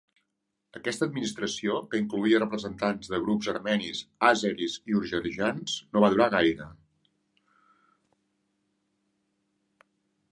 [0.77, 6.71] Aquesta administració, que incloïa representants de grups armenis, àzeris i georgians, no va durar gaire.